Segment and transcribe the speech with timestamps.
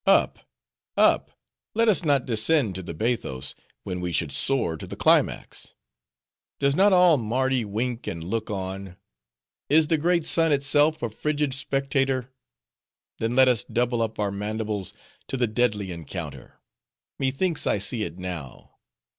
[0.07, 0.39] Up!
[0.97, 1.31] up!
[1.75, 3.53] Let us not descend to the bathos,
[3.83, 5.75] when we should soar to the climax!
[6.59, 8.97] Does not all Mardi wink and look on?
[9.69, 12.33] Is the great sun itself a frigid spectator?
[13.19, 14.91] Then let us double up our mandibles
[15.27, 16.59] to the deadly encounter.
[17.19, 18.77] Methinks I see it now.